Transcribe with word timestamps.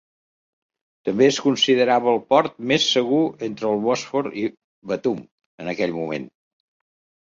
També 1.09 1.27
es 1.31 1.37
considerava 1.47 2.11
el 2.15 2.17
port 2.35 2.57
"més 2.73 2.89
segur 2.97 3.21
entre 3.51 3.71
el 3.75 3.87
Bòsfor 3.87 4.35
i 4.43 4.51
Batum" 4.95 5.25
en 5.63 5.75
aquell 5.79 5.99
moment. 6.05 6.31